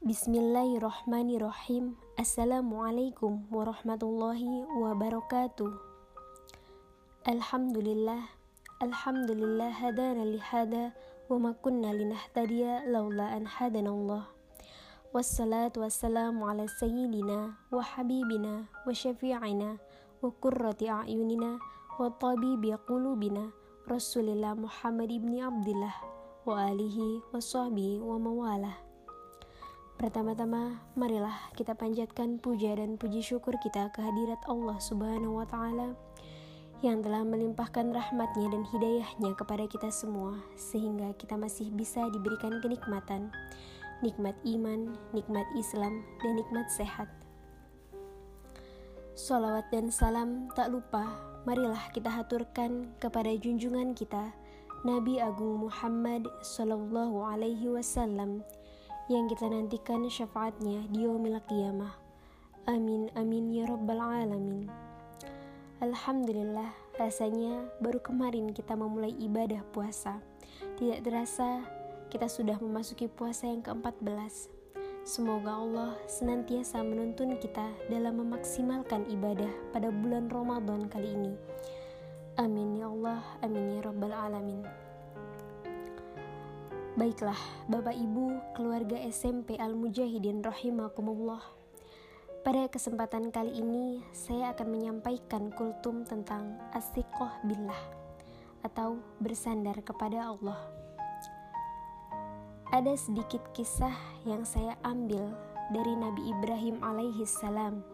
بسم 0.00 0.32
الله 0.32 0.80
الرحمن 0.80 1.28
الرحيم 1.36 1.92
السلام 2.16 2.72
عليكم 2.72 3.52
ورحمة 3.52 4.00
الله 4.00 4.40
وبركاته 4.80 5.68
الحمد 7.28 7.76
لله 7.84 8.20
الحمد 8.80 9.30
لله 9.30 9.68
هدانا 9.68 10.24
لهذا 10.24 10.84
وما 11.28 11.52
كنا 11.60 11.92
لنهتدي 11.92 12.88
لولا 12.88 13.36
أن 13.36 13.44
هدانا 13.44 13.92
الله 13.92 14.22
والصلاة 15.12 15.76
والسلام 15.76 16.36
على 16.48 16.64
سيدنا 16.80 17.68
وحبيبنا 17.68 18.64
وشفيعنا 18.88 19.70
وقرة 20.24 20.80
أعيننا 20.80 21.52
وطبيب 22.00 22.64
قلوبنا 22.88 23.44
رسول 23.84 24.32
الله 24.32 24.64
محمد 24.64 25.12
بن 25.12 25.32
عبد 25.44 25.68
الله 25.68 25.94
وآله 26.48 26.98
وصحبه 27.36 28.00
ومواله 28.00 28.89
Pertama-tama, 30.00 30.80
marilah 30.96 31.52
kita 31.52 31.76
panjatkan 31.76 32.40
puja 32.40 32.72
dan 32.72 32.96
puji 32.96 33.20
syukur 33.20 33.52
kita 33.60 33.92
kehadirat 33.92 34.40
Allah 34.48 34.80
Subhanahu 34.80 35.36
wa 35.36 35.44
Ta'ala 35.44 35.92
yang 36.80 37.04
telah 37.04 37.20
melimpahkan 37.20 37.92
rahmatnya 37.92 38.48
dan 38.48 38.64
hidayahnya 38.64 39.36
kepada 39.36 39.68
kita 39.68 39.92
semua, 39.92 40.40
sehingga 40.56 41.12
kita 41.20 41.36
masih 41.36 41.68
bisa 41.76 42.08
diberikan 42.16 42.64
kenikmatan, 42.64 43.28
nikmat 44.00 44.32
iman, 44.48 44.96
nikmat 45.12 45.44
Islam, 45.52 46.00
dan 46.24 46.32
nikmat 46.32 46.72
sehat. 46.72 47.12
Salawat 49.12 49.68
dan 49.68 49.92
salam 49.92 50.48
tak 50.56 50.72
lupa, 50.72 51.12
marilah 51.44 51.92
kita 51.92 52.08
haturkan 52.08 52.88
kepada 53.04 53.36
junjungan 53.36 53.92
kita, 53.92 54.32
Nabi 54.80 55.20
Agung 55.20 55.68
Muhammad 55.68 56.24
Sallallahu 56.40 57.20
Alaihi 57.20 57.68
Wasallam 57.68 58.40
yang 59.10 59.26
kita 59.26 59.50
nantikan 59.50 60.06
syafaatnya 60.06 60.86
di 60.86 61.02
yaumil 61.02 61.42
qiyamah. 61.50 61.98
Amin 62.70 63.10
amin 63.18 63.50
ya 63.50 63.66
rabbal 63.66 63.98
alamin. 63.98 64.70
Alhamdulillah, 65.82 66.70
rasanya 66.94 67.66
baru 67.82 67.98
kemarin 67.98 68.54
kita 68.54 68.78
memulai 68.78 69.10
ibadah 69.18 69.66
puasa. 69.74 70.22
Tidak 70.78 71.02
terasa 71.02 71.66
kita 72.06 72.30
sudah 72.30 72.62
memasuki 72.62 73.10
puasa 73.10 73.50
yang 73.50 73.66
ke-14. 73.66 74.46
Semoga 75.02 75.58
Allah 75.58 75.98
senantiasa 76.06 76.78
menuntun 76.86 77.34
kita 77.42 77.66
dalam 77.90 78.22
memaksimalkan 78.22 79.10
ibadah 79.10 79.50
pada 79.74 79.90
bulan 79.90 80.30
Ramadan 80.30 80.86
kali 80.86 81.18
ini. 81.18 81.34
Amin 82.38 82.78
ya 82.78 82.86
Allah, 82.86 83.26
amin 83.42 83.74
ya 83.74 83.80
rabbal 83.82 84.14
alamin. 84.14 84.89
Baiklah, 86.98 87.38
Bapak 87.70 87.94
Ibu, 87.94 88.58
keluarga 88.58 88.98
SMP 89.06 89.54
Al-Mujahidin 89.54 90.42
rahimakumullah. 90.42 91.38
Pada 92.42 92.66
kesempatan 92.66 93.30
kali 93.30 93.62
ini, 93.62 94.02
saya 94.10 94.50
akan 94.50 94.74
menyampaikan 94.74 95.54
kultum 95.54 96.02
tentang 96.02 96.58
asiqoh 96.74 97.30
billah 97.46 97.78
atau 98.66 98.98
bersandar 99.22 99.78
kepada 99.86 100.34
Allah. 100.34 100.58
Ada 102.74 102.98
sedikit 102.98 103.46
kisah 103.54 103.94
yang 104.26 104.42
saya 104.42 104.74
ambil 104.82 105.30
dari 105.70 105.94
Nabi 105.94 106.26
Ibrahim 106.26 106.82
alaihi 106.82 107.22
salam. 107.22 107.86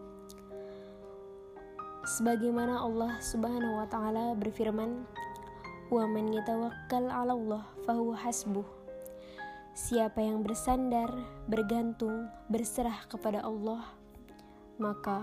Sebagaimana 2.17 2.81
Allah 2.81 3.21
Subhanahu 3.21 3.77
wa 3.77 3.85
taala 3.85 4.33
berfirman, 4.33 5.05
"Wa 5.93 6.09
man 6.09 6.33
yatawakkal 6.33 7.13
'ala 7.13 7.37
Allah 7.37 7.63
fahuwa 7.85 8.17
hasbuh." 8.25 8.76
Siapa 9.77 10.25
yang 10.25 10.41
bersandar, 10.41 11.13
bergantung, 11.45 12.33
berserah 12.49 13.05
kepada 13.05 13.45
Allah, 13.45 13.85
maka 14.81 15.21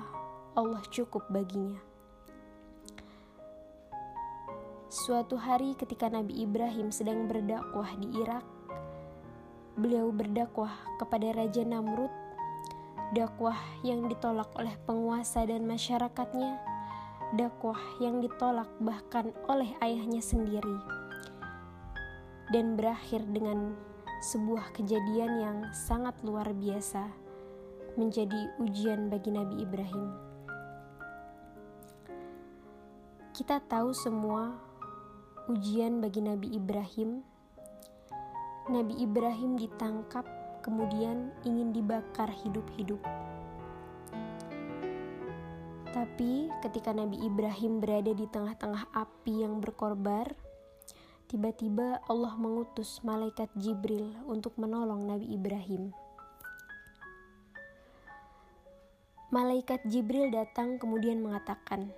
Allah 0.55 0.78
cukup 0.94 1.27
baginya. 1.27 1.83
Suatu 4.87 5.34
hari, 5.34 5.75
ketika 5.75 6.06
Nabi 6.06 6.47
Ibrahim 6.47 6.94
sedang 6.94 7.26
berdakwah 7.26 7.98
di 7.98 8.15
Irak, 8.15 8.47
beliau 9.75 10.15
berdakwah 10.15 10.71
kepada 11.03 11.34
Raja 11.34 11.66
Namrud, 11.66 12.15
dakwah 13.10 13.59
yang 13.82 14.06
ditolak 14.06 14.54
oleh 14.54 14.78
penguasa 14.86 15.42
dan 15.50 15.66
masyarakatnya, 15.66 16.62
dakwah 17.34 17.82
yang 17.98 18.22
ditolak 18.22 18.71
bahkan 18.78 19.34
oleh 19.50 19.75
ayahnya 19.82 20.22
sendiri, 20.22 20.78
dan 22.54 22.78
berakhir 22.78 23.19
dengan 23.34 23.75
sebuah 24.24 24.72
kejadian 24.72 25.32
yang 25.36 25.58
sangat 25.76 26.16
luar 26.24 26.48
biasa 26.56 27.12
menjadi 28.00 28.56
ujian 28.56 29.12
bagi 29.12 29.28
Nabi 29.28 29.60
Ibrahim. 29.60 30.06
Kita 33.36 33.60
tahu 33.68 33.92
semua 33.92 34.56
ujian 35.52 36.00
bagi 36.00 36.24
Nabi 36.24 36.56
Ibrahim. 36.56 37.20
Nabi 38.72 38.96
Ibrahim 38.96 39.60
ditangkap, 39.60 40.24
kemudian 40.64 41.28
ingin 41.44 41.76
dibakar 41.76 42.32
hidup-hidup. 42.32 43.04
Tapi 45.92 46.48
ketika 46.64 46.96
Nabi 46.96 47.20
Ibrahim 47.20 47.76
berada 47.76 48.16
di 48.16 48.24
tengah-tengah 48.24 48.88
api 48.96 49.44
yang 49.44 49.60
berkorbar, 49.60 50.32
Tiba-tiba 51.34 51.99
Allah 52.06 52.39
mengutus 52.39 53.03
malaikat 53.03 53.50
Jibril 53.59 54.15
untuk 54.31 54.55
menolong 54.55 55.03
Nabi 55.03 55.34
Ibrahim. 55.34 55.91
Malaikat 59.34 59.83
Jibril 59.91 60.31
datang 60.31 60.78
kemudian 60.78 61.19
mengatakan, 61.19 61.91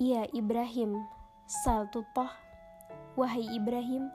"Iya 0.00 0.24
Ibrahim, 0.32 0.96
sal 1.44 1.92
tutoh, 1.92 2.32
wahai 3.20 3.44
Ibrahim, 3.52 4.08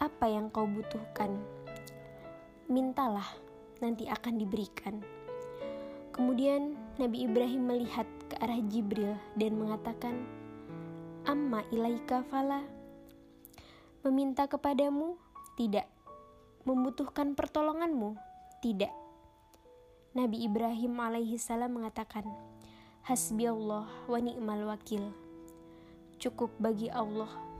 apa 0.00 0.32
yang 0.32 0.48
kau 0.48 0.64
butuhkan? 0.64 1.44
Mintalah, 2.72 3.36
nanti 3.84 4.08
akan 4.08 4.40
diberikan." 4.40 5.04
Kemudian 6.16 6.72
Nabi 6.96 7.28
Ibrahim 7.28 7.68
melihat 7.68 8.08
ke 8.32 8.40
arah 8.40 8.64
Jibril 8.64 9.12
dan 9.36 9.60
mengatakan, 9.60 10.40
amma 11.26 11.62
ilaika 11.70 12.26
fala. 12.26 12.64
Meminta 14.02 14.50
kepadamu 14.50 15.18
tidak. 15.54 15.86
Membutuhkan 16.66 17.34
pertolonganmu 17.34 18.18
tidak. 18.62 18.94
Nabi 20.12 20.44
Ibrahim 20.44 20.98
alaihi 21.00 21.40
salam 21.40 21.78
mengatakan 21.78 22.26
hasbi 23.06 23.48
Allah 23.50 23.88
wa 24.06 24.18
ni'mal 24.20 24.68
wakil. 24.68 25.10
Cukup 26.22 26.54
bagi 26.62 26.86
Allah 26.92 27.52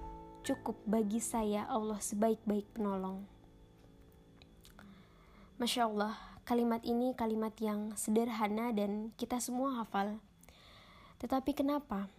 cukup 0.42 0.74
bagi 0.82 1.22
saya 1.22 1.70
Allah 1.70 2.02
sebaik-baik 2.02 2.74
penolong. 2.74 3.22
Masya 5.62 5.86
Allah 5.86 6.18
kalimat 6.42 6.82
ini 6.82 7.14
kalimat 7.14 7.54
yang 7.62 7.94
sederhana 7.94 8.74
dan 8.74 9.14
kita 9.14 9.38
semua 9.38 9.78
hafal. 9.78 10.18
Tetapi 11.22 11.54
kenapa 11.54 12.10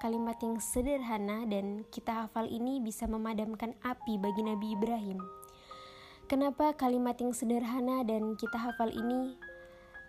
Kalimat 0.00 0.40
yang 0.40 0.56
sederhana 0.56 1.44
dan 1.44 1.84
kita 1.92 2.24
hafal 2.24 2.48
ini 2.48 2.80
bisa 2.80 3.04
memadamkan 3.04 3.76
api 3.84 4.16
bagi 4.16 4.40
Nabi 4.40 4.72
Ibrahim. 4.72 5.20
Kenapa 6.24 6.72
kalimat 6.72 7.20
yang 7.20 7.36
sederhana 7.36 8.00
dan 8.08 8.32
kita 8.40 8.56
hafal 8.56 8.88
ini 8.88 9.36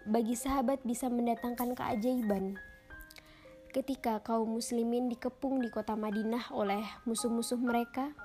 bagi 0.07 0.31
sahabat 0.39 0.79
bisa 0.87 1.11
mendatangkan 1.11 1.75
keajaiban? 1.75 2.55
Ketika 3.75 4.23
kaum 4.23 4.55
muslimin 4.63 5.11
dikepung 5.11 5.59
di 5.59 5.67
kota 5.67 5.99
Madinah 5.99 6.55
oleh 6.55 6.87
musuh-musuh 7.03 7.59
mereka, 7.59 8.15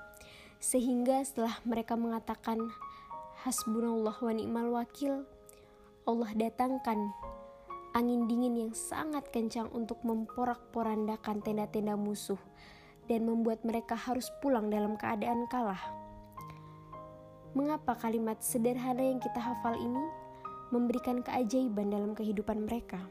sehingga 0.63 1.19
setelah 1.27 1.59
mereka 1.67 1.99
mengatakan 1.99 2.63
hasbunallah 3.43 4.15
wa 4.15 4.31
ni'mal 4.31 4.71
wakil, 4.71 5.27
Allah 6.07 6.31
datangkan 6.31 7.11
angin 7.97 8.29
dingin 8.29 8.53
yang 8.53 8.73
sangat 8.77 9.25
kencang 9.33 9.73
untuk 9.73 9.97
memporak-porandakan 10.05 11.41
tenda-tenda 11.41 11.97
musuh 11.97 12.37
dan 13.09 13.25
membuat 13.25 13.65
mereka 13.65 13.97
harus 13.97 14.29
pulang 14.37 14.69
dalam 14.69 14.93
keadaan 15.01 15.49
kalah. 15.49 15.81
Mengapa 17.57 17.97
kalimat 17.97 18.37
sederhana 18.37 19.01
yang 19.01 19.17
kita 19.17 19.41
hafal 19.41 19.73
ini 19.73 20.05
memberikan 20.69 21.25
keajaiban 21.25 21.89
dalam 21.89 22.13
kehidupan 22.13 22.69
mereka? 22.69 23.01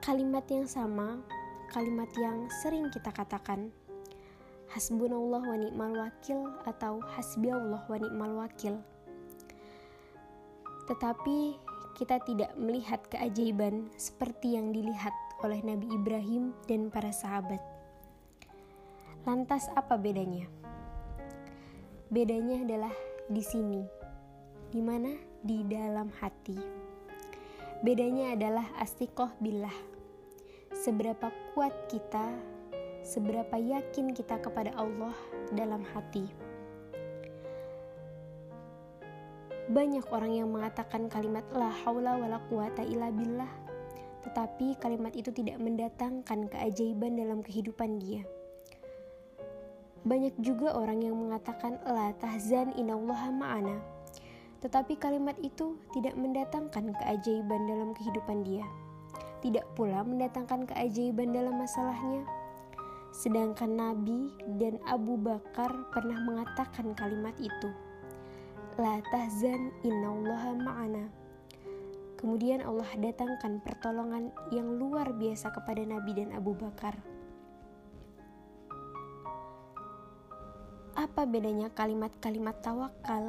Kalimat 0.00 0.48
yang 0.48 0.64
sama, 0.64 1.20
kalimat 1.76 2.08
yang 2.16 2.48
sering 2.64 2.88
kita 2.88 3.12
katakan, 3.12 3.68
hasbunallah 4.72 5.44
wa 5.44 5.56
ni'mal 5.60 5.92
wakil 6.08 6.48
atau 6.64 7.04
hasbiallah 7.04 7.84
wa 7.84 7.96
ni'mal 8.00 8.48
wakil. 8.48 8.80
Tetapi 10.88 11.68
kita 11.92 12.20
tidak 12.24 12.52
melihat 12.56 13.00
keajaiban 13.12 13.92
seperti 14.00 14.56
yang 14.56 14.72
dilihat 14.72 15.12
oleh 15.44 15.60
Nabi 15.60 15.90
Ibrahim 15.92 16.56
dan 16.64 16.88
para 16.88 17.12
sahabat. 17.12 17.60
Lantas, 19.22 19.70
apa 19.78 19.94
bedanya? 20.00 20.48
Bedanya 22.12 22.64
adalah 22.64 22.94
di 23.30 23.42
sini. 23.44 23.82
Di 24.72 24.80
mana? 24.82 25.14
Di 25.42 25.62
dalam 25.64 26.10
hati. 26.18 26.58
Bedanya 27.82 28.34
adalah 28.38 28.66
astiqoh 28.78 29.30
billah. 29.42 29.74
Seberapa 30.72 31.34
kuat 31.52 31.74
kita, 31.90 32.30
seberapa 33.02 33.58
yakin 33.58 34.14
kita 34.14 34.38
kepada 34.38 34.70
Allah 34.78 35.14
dalam 35.50 35.82
hati. 35.90 36.51
Banyak 39.72 40.04
orang 40.12 40.36
yang 40.36 40.52
mengatakan 40.52 41.08
kalimat 41.08 41.48
la 41.56 41.72
haula 41.72 42.20
wala 42.20 42.36
quwata 42.52 42.84
illa 42.84 43.08
billah, 43.08 43.48
tetapi 44.20 44.76
kalimat 44.76 45.16
itu 45.16 45.32
tidak 45.32 45.56
mendatangkan 45.64 46.52
keajaiban 46.52 47.16
dalam 47.16 47.40
kehidupan 47.40 47.96
dia. 47.96 48.20
Banyak 50.04 50.36
juga 50.44 50.76
orang 50.76 51.00
yang 51.00 51.16
mengatakan 51.16 51.80
la 51.88 52.12
tahzan 52.20 52.76
inallaha 52.76 53.32
ma'ana, 53.32 53.80
tetapi 54.60 55.00
kalimat 55.00 55.40
itu 55.40 55.80
tidak 55.96 56.20
mendatangkan 56.20 56.92
keajaiban 56.92 57.64
dalam 57.64 57.96
kehidupan 57.96 58.44
dia. 58.44 58.68
Tidak 59.40 59.72
pula 59.72 60.04
mendatangkan 60.04 60.68
keajaiban 60.68 61.32
dalam 61.32 61.56
masalahnya. 61.56 62.28
Sedangkan 63.08 63.72
Nabi 63.72 64.36
dan 64.60 64.76
Abu 64.84 65.16
Bakar 65.16 65.72
pernah 65.96 66.20
mengatakan 66.20 66.92
kalimat 66.92 67.32
itu. 67.40 67.72
La 68.80 69.04
tahzan 69.12 69.72
innallaha 69.84 70.56
ma'ana. 70.56 71.04
Kemudian 72.16 72.64
Allah 72.64 72.88
datangkan 72.96 73.60
pertolongan 73.60 74.32
yang 74.48 74.78
luar 74.80 75.12
biasa 75.12 75.52
kepada 75.52 75.82
Nabi 75.84 76.16
dan 76.16 76.32
Abu 76.32 76.56
Bakar. 76.56 76.96
Apa 80.96 81.24
bedanya 81.28 81.72
kalimat-kalimat 81.72 82.60
tawakal 82.62 83.26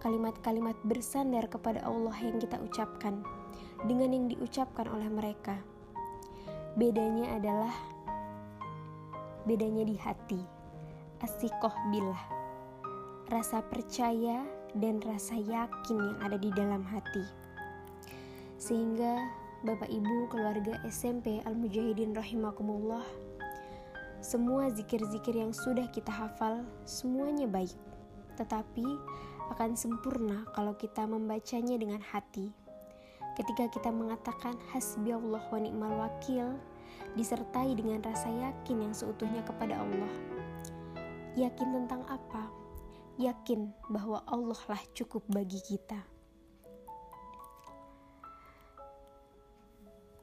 kalimat-kalimat 0.00 0.74
bersandar 0.82 1.44
kepada 1.46 1.84
Allah 1.84 2.16
yang 2.24 2.40
kita 2.40 2.56
ucapkan 2.56 3.20
dengan 3.84 4.16
yang 4.16 4.26
diucapkan 4.32 4.88
oleh 4.88 5.08
mereka. 5.12 5.60
Bedanya 6.74 7.36
adalah 7.36 7.74
bedanya 9.44 9.84
di 9.84 9.96
hati. 10.00 10.40
Asikoh 11.20 11.72
bilah. 11.92 12.22
Rasa 13.28 13.60
percaya 13.60 14.59
dan 14.78 15.02
rasa 15.02 15.34
yakin 15.34 15.98
yang 15.98 16.18
ada 16.22 16.36
di 16.38 16.50
dalam 16.54 16.86
hati. 16.86 17.24
Sehingga 18.60 19.26
Bapak 19.66 19.88
Ibu 19.88 20.30
keluarga 20.32 20.80
SMP 20.88 21.42
Al-Mujahidin 21.44 22.16
rahimakumullah 22.16 23.04
semua 24.20 24.68
zikir-zikir 24.68 25.32
yang 25.32 25.56
sudah 25.56 25.88
kita 25.88 26.12
hafal 26.12 26.60
semuanya 26.84 27.48
baik. 27.48 27.72
Tetapi 28.36 28.84
akan 29.56 29.72
sempurna 29.72 30.44
kalau 30.52 30.76
kita 30.76 31.08
membacanya 31.08 31.80
dengan 31.80 32.04
hati. 32.04 32.52
Ketika 33.32 33.72
kita 33.72 33.88
mengatakan 33.88 34.60
hasbi 34.76 35.16
Allah 35.16 35.40
wa 35.40 35.56
ni'mal 35.56 35.94
wakil, 36.04 36.52
disertai 37.16 37.72
dengan 37.72 38.04
rasa 38.04 38.28
yakin 38.28 38.84
yang 38.84 38.92
seutuhnya 38.92 39.40
kepada 39.40 39.80
Allah. 39.80 40.14
Yakin 41.40 41.68
tentang 41.80 42.04
apa? 42.04 42.59
Yakin 43.20 43.68
bahwa 43.92 44.24
Allah 44.24 44.56
lah 44.64 44.80
cukup 44.96 45.28
bagi 45.28 45.60
kita. 45.60 46.00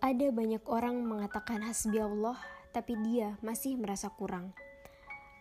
Ada 0.01 0.33
banyak 0.33 0.65
orang 0.65 1.05
mengatakan 1.05 1.61
hasbi 1.61 2.01
Allah, 2.01 2.41
tapi 2.73 2.97
dia 3.05 3.37
masih 3.45 3.77
merasa 3.77 4.09
kurang. 4.09 4.49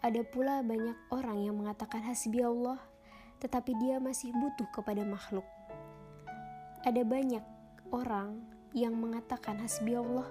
Ada 0.04 0.20
pula 0.28 0.60
banyak 0.60 1.08
orang 1.08 1.48
yang 1.48 1.56
mengatakan 1.56 2.04
hasbi 2.04 2.44
Allah, 2.44 2.76
tetapi 3.40 3.72
dia 3.80 4.04
masih 4.04 4.36
butuh 4.36 4.68
kepada 4.76 5.00
makhluk. 5.08 5.48
Ada 6.84 7.08
banyak 7.08 7.44
orang 7.88 8.44
yang 8.76 9.00
mengatakan 9.00 9.64
hasbi 9.64 9.96
Allah, 9.96 10.28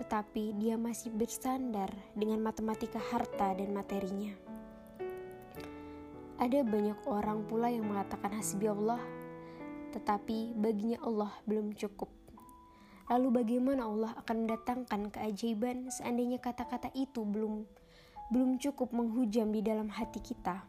tetapi 0.00 0.56
dia 0.56 0.80
masih 0.80 1.12
bersandar 1.12 1.92
dengan 2.16 2.40
matematika 2.40 2.96
harta 2.96 3.52
dan 3.52 3.76
materinya. 3.76 4.49
Ada 6.40 6.64
banyak 6.64 7.04
orang 7.04 7.44
pula 7.44 7.68
yang 7.68 7.84
mengatakan 7.84 8.32
hasbi 8.32 8.64
Allah, 8.64 8.96
tetapi 9.92 10.56
baginya 10.56 10.96
Allah 11.04 11.28
belum 11.44 11.76
cukup. 11.76 12.08
Lalu 13.12 13.44
bagaimana 13.44 13.84
Allah 13.84 14.16
akan 14.16 14.48
mendatangkan 14.48 15.12
keajaiban 15.12 15.92
seandainya 15.92 16.40
kata-kata 16.40 16.88
itu 16.96 17.28
belum 17.28 17.68
belum 18.32 18.56
cukup 18.56 18.88
menghujam 18.88 19.52
di 19.52 19.60
dalam 19.60 19.92
hati 19.92 20.16
kita? 20.24 20.64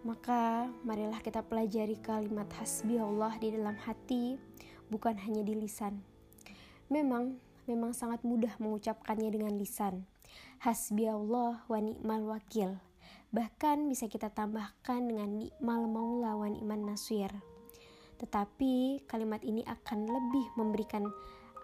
Maka 0.00 0.64
marilah 0.80 1.20
kita 1.20 1.44
pelajari 1.44 2.00
kalimat 2.00 2.48
hasbi 2.56 2.96
Allah 2.96 3.36
di 3.36 3.52
dalam 3.52 3.76
hati, 3.84 4.40
bukan 4.88 5.12
hanya 5.12 5.44
di 5.44 5.60
lisan. 5.60 6.00
Memang, 6.88 7.36
memang 7.68 7.92
sangat 7.92 8.24
mudah 8.24 8.56
mengucapkannya 8.56 9.28
dengan 9.28 9.60
lisan. 9.60 10.08
Hasbi 10.64 11.04
Allah 11.04 11.60
wa 11.68 11.78
ni'mal 11.84 12.32
wakil. 12.32 12.80
Bahkan 13.32 13.88
bisa 13.88 14.12
kita 14.12 14.28
tambahkan 14.28 15.08
dengan 15.08 15.40
ni'mal 15.40 15.88
maula 15.88 16.36
wa 16.36 16.44
ni'man 16.44 16.84
nasir. 16.84 17.32
Tetapi 18.20 19.02
kalimat 19.08 19.40
ini 19.40 19.64
akan 19.64 20.04
lebih 20.04 20.46
memberikan 20.60 21.08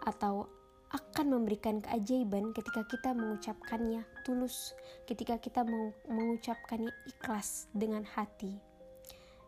atau 0.08 0.48
akan 0.88 1.36
memberikan 1.36 1.84
keajaiban 1.84 2.56
ketika 2.56 2.80
kita 2.88 3.12
mengucapkannya 3.12 4.00
tulus, 4.24 4.72
ketika 5.04 5.36
kita 5.36 5.60
mengucapkannya 6.08 6.88
ikhlas 7.04 7.68
dengan 7.76 8.08
hati. 8.16 8.56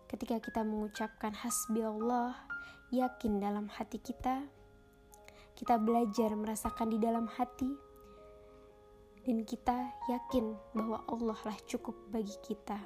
Ketika 0.05 0.43
kita 0.45 0.61
mengucapkan 0.61 1.33
hasbi 1.33 1.81
Allah, 1.81 2.37
yakin 2.93 3.41
dalam 3.41 3.73
hati 3.73 3.97
kita, 3.97 4.45
kita 5.57 5.81
belajar 5.81 6.37
merasakan 6.37 6.93
di 6.93 6.99
dalam 7.01 7.25
hati, 7.31 7.71
dan 9.25 9.45
kita 9.45 9.77
yakin 10.09 10.57
bahwa 10.73 11.05
Allah 11.05 11.39
lah 11.45 11.59
cukup 11.69 11.93
bagi 12.09 12.33
kita. 12.41 12.81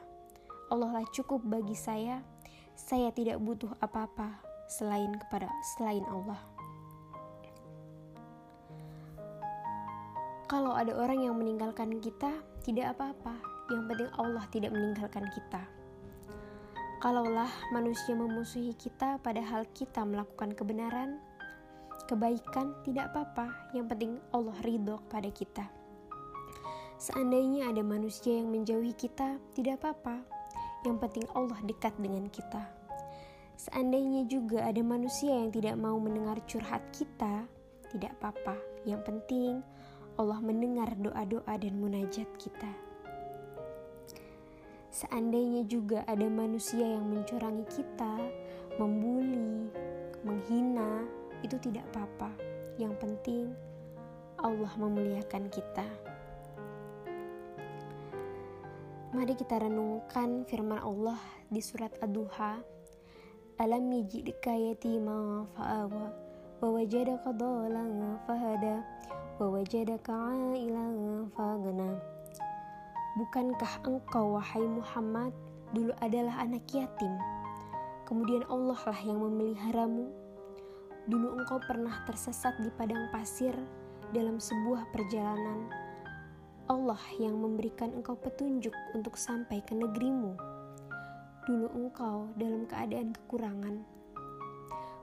Allah 0.73 0.91
lah 0.91 1.07
cukup 1.15 1.45
bagi 1.47 1.79
saya. 1.79 2.19
Saya 2.75 3.15
tidak 3.15 3.39
butuh 3.39 3.71
apa-apa 3.79 4.43
selain 4.67 5.15
kepada 5.15 5.47
selain 5.77 6.03
Allah. 6.11 6.41
Kalau 10.51 10.75
ada 10.75 10.91
orang 10.99 11.23
yang 11.23 11.39
meninggalkan 11.39 12.03
kita, 12.03 12.35
tidak 12.67 12.99
apa-apa. 12.99 13.39
Yang 13.71 13.83
penting 13.95 14.11
Allah 14.19 14.45
tidak 14.51 14.71
meninggalkan 14.75 15.25
kita. 15.33 15.63
Kalaulah 17.01 17.51
manusia 17.73 18.17
memusuhi 18.17 18.73
kita 18.77 19.21
padahal 19.23 19.65
kita 19.73 20.03
melakukan 20.03 20.53
kebenaran, 20.53 21.21
kebaikan 22.11 22.75
tidak 22.83 23.15
apa-apa. 23.15 23.71
Yang 23.73 23.87
penting 23.95 24.13
Allah 24.35 24.57
ridho 24.67 24.99
kepada 25.09 25.31
kita. 25.31 25.84
Seandainya 27.05 27.69
ada 27.69 27.85
manusia 27.85 28.41
yang 28.41 28.49
menjauhi 28.49 28.97
kita, 28.97 29.37
tidak 29.53 29.77
apa-apa. 29.85 30.25
Yang 30.89 30.97
penting 31.05 31.27
Allah 31.37 31.61
dekat 31.61 31.93
dengan 32.01 32.33
kita. 32.33 32.65
Seandainya 33.61 34.25
juga 34.25 34.65
ada 34.65 34.81
manusia 34.81 35.37
yang 35.37 35.53
tidak 35.53 35.77
mau 35.77 36.01
mendengar 36.01 36.41
curhat 36.49 36.81
kita, 36.97 37.45
tidak 37.93 38.17
apa-apa. 38.17 38.57
Yang 38.89 39.05
penting 39.05 39.61
Allah 40.17 40.41
mendengar 40.41 40.97
doa-doa 40.97 41.53
dan 41.61 41.77
munajat 41.77 42.25
kita. 42.41 42.73
Seandainya 44.89 45.69
juga 45.69 46.09
ada 46.09 46.25
manusia 46.25 46.89
yang 46.89 47.05
mencurangi 47.05 47.69
kita, 47.69 48.17
membuli, 48.81 49.69
menghina, 50.25 51.05
itu 51.45 51.61
tidak 51.69 51.85
apa-apa. 51.93 52.33
Yang 52.81 52.97
penting 52.97 53.53
Allah 54.41 54.73
memuliakan 54.81 55.53
kita. 55.53 56.14
Mari 59.15 59.39
kita 59.39 59.63
renungkan 59.63 60.43
firman 60.43 60.83
Allah 60.83 61.15
di 61.47 61.63
surat 61.63 61.95
Ad-Duha. 62.03 62.59
Alam 63.63 63.87
yajidka 63.95 64.51
yatima 64.51 65.47
fa'awa 65.55 66.11
wa 66.59 66.69
wajadaka 66.75 67.31
dhalan 67.31 68.19
fahada 68.27 68.83
wa 69.39 69.55
wajadaka 69.55 70.11
a'ilan 70.11 71.31
faghna. 71.31 71.95
Bukankah 73.15 73.87
engkau 73.87 74.35
wahai 74.35 74.67
Muhammad 74.67 75.31
dulu 75.71 75.95
adalah 76.03 76.43
anak 76.43 76.67
yatim? 76.75 77.15
Kemudian 78.11 78.43
Allah 78.51 78.83
lah 78.83 79.01
yang 79.07 79.23
memeliharamu. 79.23 80.11
Dulu 81.07 81.39
engkau 81.39 81.63
pernah 81.63 82.03
tersesat 82.03 82.59
di 82.59 82.67
padang 82.75 83.07
pasir 83.15 83.55
dalam 84.11 84.43
sebuah 84.43 84.91
perjalanan 84.91 85.84
Allah 86.65 87.01
yang 87.21 87.37
memberikan 87.37 87.93
engkau 87.93 88.17
petunjuk 88.17 88.73
untuk 88.97 89.21
sampai 89.21 89.61
ke 89.69 89.77
negerimu. 89.77 90.33
Dulu 91.45 91.69
engkau 91.77 92.33
dalam 92.41 92.65
keadaan 92.65 93.13
kekurangan. 93.13 93.85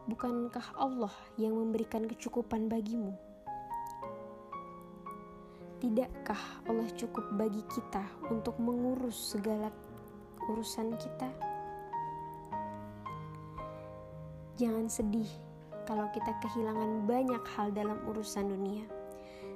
Bukankah 0.10 0.74
Allah 0.74 1.14
yang 1.38 1.54
memberikan 1.54 2.10
kecukupan 2.10 2.66
bagimu? 2.66 3.14
Tidakkah 5.78 6.66
Allah 6.66 6.90
cukup 6.98 7.30
bagi 7.38 7.62
kita 7.70 8.10
untuk 8.34 8.58
mengurus 8.58 9.38
segala 9.38 9.70
urusan 10.50 10.98
kita. 10.98 11.30
Jangan 14.58 14.90
sedih 14.90 15.30
kalau 15.86 16.10
kita 16.10 16.34
kehilangan 16.42 17.06
banyak 17.06 17.44
hal 17.54 17.70
dalam 17.70 18.02
urusan 18.10 18.50
dunia, 18.50 18.86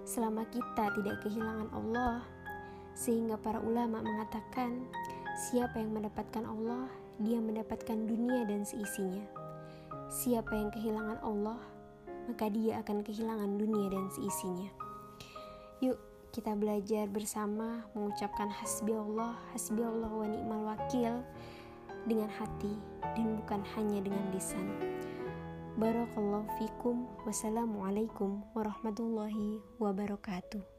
selama 0.05 0.45
kita 0.53 0.93
tidak 0.95 1.19
kehilangan 1.25 1.67
Allah. 1.73 2.21
Sehingga 2.95 3.35
para 3.35 3.59
ulama 3.59 3.99
mengatakan, 3.99 4.87
siapa 5.35 5.81
yang 5.81 5.91
mendapatkan 5.91 6.47
Allah, 6.47 6.87
dia 7.19 7.41
mendapatkan 7.43 8.07
dunia 8.07 8.47
dan 8.47 8.63
seisinya. 8.63 9.25
Siapa 10.07 10.55
yang 10.55 10.71
kehilangan 10.71 11.19
Allah, 11.25 11.59
maka 12.31 12.47
dia 12.47 12.79
akan 12.79 13.03
kehilangan 13.03 13.51
dunia 13.59 13.91
dan 13.91 14.07
seisinya. 14.13 14.69
Yuk, 15.83 15.99
kita 16.31 16.55
belajar 16.55 17.09
bersama 17.11 17.83
mengucapkan 17.91 18.47
hasbi 18.47 18.95
Allah, 18.95 19.35
hasbi 19.51 19.83
Allah 19.83 20.11
wa 20.11 20.27
ni'mal 20.27 20.63
wakil 20.71 21.19
dengan 22.05 22.29
hati 22.31 22.75
dan 23.17 23.35
bukan 23.43 23.61
hanya 23.75 23.99
dengan 23.99 24.23
lisan. 24.31 24.94
Barakallahu 25.75 26.47
fikum. 26.55 27.03
Wassalamualaikum 27.27 28.47
warahmatullahi 28.55 29.59
wabarakatuh. 29.75 30.74